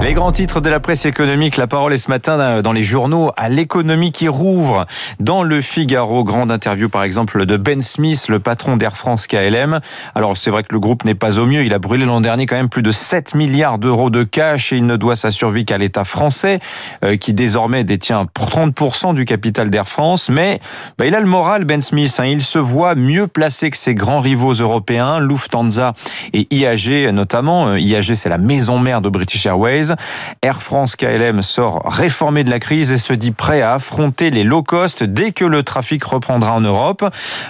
[0.00, 3.30] Les grands titres de la presse économique, la parole est ce matin dans les journaux
[3.36, 4.84] à l'économie qui rouvre.
[5.20, 9.80] Dans le Figaro, grande interview par exemple de Ben Smith, le patron d'Air France KLM.
[10.14, 12.46] Alors c'est vrai que le groupe n'est pas au mieux, il a brûlé l'an dernier
[12.46, 15.64] quand même plus de 7 milliards d'euros de cash et il ne doit sa survie
[15.64, 16.58] qu'à l'État français
[17.04, 20.28] euh, qui désormais détient 30% du capital d'Air France.
[20.28, 20.60] Mais
[20.98, 22.26] bah, il a le moral Ben Smith, hein.
[22.26, 25.94] il se voit mieux placé que ses grands rivaux européens, Lufthansa
[26.34, 27.68] et IAG notamment.
[27.68, 29.94] Euh, IAG c'est la maison mère de British Airways.
[30.42, 34.42] Air France KLM sort réformé de la crise et se dit prêt à affronter les
[34.42, 37.04] low cost dès que le trafic reprendra en Europe.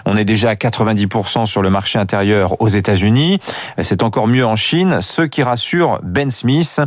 [0.05, 3.39] On est déjà à 90% sur le marché intérieur aux États-Unis.
[3.81, 4.99] C'est encore mieux en Chine.
[5.01, 6.79] Ce qui rassure Ben Smith,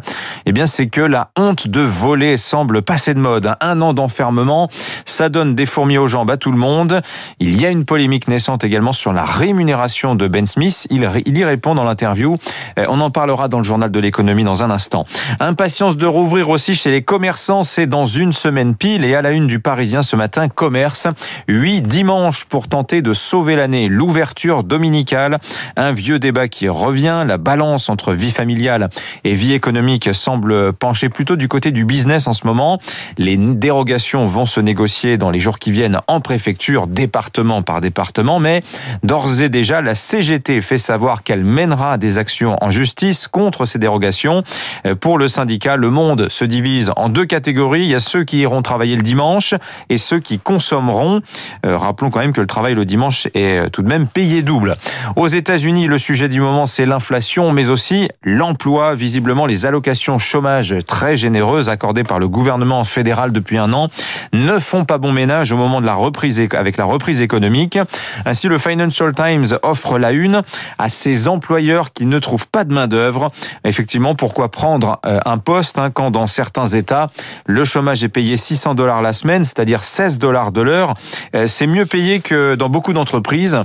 [0.46, 3.56] eh bien, c'est que la honte de voler semble passer de mode.
[3.60, 4.70] Un an d'enfermement,
[5.06, 7.02] ça donne des fourmis aux jambes à tout le monde.
[7.40, 10.86] Il y a une polémique naissante également sur la rémunération de Ben Smith.
[10.92, 12.38] Il, y répond dans l'interview.
[12.78, 15.06] On en parlera dans le journal de l'économie dans un instant.
[15.40, 19.32] Impatience de rouvrir aussi chez les commerçants, c'est dans une semaine pile et à la
[19.32, 21.08] une du Parisien ce matin, commerce.
[21.48, 23.88] Huit dimanches pour tenter de sauver l'année.
[23.88, 25.38] L'ouverture dominicale,
[25.76, 27.24] un vieux débat qui revient.
[27.28, 28.90] La balance entre vie familiale
[29.24, 32.80] et vie économique semble pencher plutôt du côté du business en ce moment.
[33.20, 38.40] Les dérogations vont se négocier dans les jours qui viennent en préfecture, département par département,
[38.40, 38.64] mais
[39.04, 43.80] d'ores et déjà, la CGT fait savoir qu'elle mènera des actions en justice contre ces
[43.80, 44.44] dérogations.
[44.86, 47.82] Euh, pour le syndicat, le monde se divise en deux catégories.
[47.82, 49.54] Il y a ceux qui iront travailler le dimanche
[49.90, 51.22] et ceux qui consommeront.
[51.66, 54.42] Euh, rappelons quand même que le travail le dimanche est euh, tout de même payé
[54.42, 54.76] double.
[55.16, 58.96] Aux États-Unis, le sujet du moment, c'est l'inflation, mais aussi l'emploi.
[58.96, 63.90] Visiblement, les allocations chômage très généreuses accordées par le gouvernement fédéral depuis un an
[64.34, 67.78] ne font pas bon ménage au moment de la reprise avec la reprise économique.
[68.26, 70.42] Ainsi, le Financial Times offre la une
[70.78, 73.32] à ses employeurs qui ne trouvent pas de main d'œuvre.
[73.64, 77.10] Effectivement, pourquoi prendre euh, un poste hein, quand dans certains États,
[77.46, 80.94] le chômage est payé 600 dollars la semaine, c'est-à-dire 16 dollars de l'heure.
[81.36, 83.58] Euh, c'est mieux payé que dans beaucoup d'entreprises.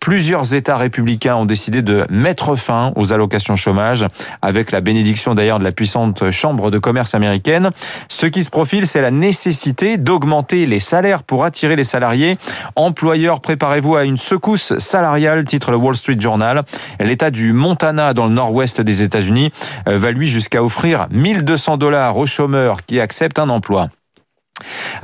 [0.00, 4.06] Plusieurs États républicains ont décidé de mettre fin aux allocations chômage,
[4.40, 7.70] avec la bénédiction d'ailleurs de la puissante Chambre de commerce américaine.
[8.08, 12.36] Ce qui se profile, c'est la nécessité d'augmenter les salaires pour attirer les salariés.
[12.76, 16.62] Employeurs, préparez-vous à une secousse salariale, titre le Wall Street Journal.
[17.00, 19.31] L'État du Montana, dans le nord-ouest des États-Unis
[19.88, 23.88] euh, va lui jusqu'à offrir 1200 dollars aux chômeurs qui acceptent un emploi.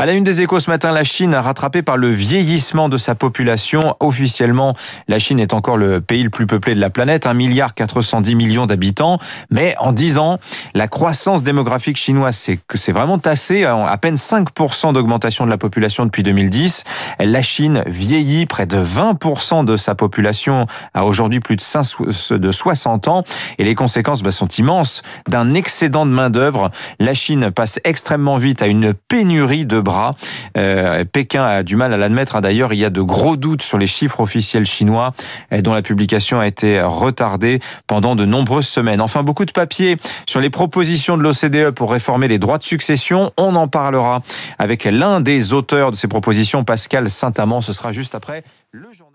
[0.00, 3.16] À la une des échos ce matin, la Chine, rattrapée par le vieillissement de sa
[3.16, 3.96] population.
[3.98, 4.74] Officiellement,
[5.08, 8.36] la Chine est encore le pays le plus peuplé de la planète, 1 milliard 410
[8.36, 9.16] millions d'habitants.
[9.50, 10.38] Mais en 10 ans,
[10.74, 13.64] la croissance démographique chinoise, c'est que c'est vraiment tassé.
[13.64, 16.84] À peine 5% d'augmentation de la population depuis 2010.
[17.18, 22.52] La Chine vieillit près de 20% de sa population à aujourd'hui plus de, 5, de
[22.52, 23.24] 60 ans.
[23.58, 25.02] Et les conséquences bah, sont immenses.
[25.28, 26.70] D'un excédent de main d'œuvre,
[27.00, 29.87] la Chine passe extrêmement vite à une pénurie de
[30.56, 32.36] Euh, Pékin a du mal à l'admettre.
[32.36, 32.40] Hein.
[32.40, 35.14] D'ailleurs, il y a de gros doutes sur les chiffres officiels chinois
[35.52, 39.00] euh, dont la publication a été retardée pendant de nombreuses semaines.
[39.00, 39.96] Enfin, beaucoup de papiers
[40.26, 43.32] sur les propositions de l'OCDE pour réformer les droits de succession.
[43.36, 44.22] On en parlera
[44.58, 47.60] avec l'un des auteurs de ces propositions, Pascal Saint-Amand.
[47.60, 49.14] Ce sera juste après le journal.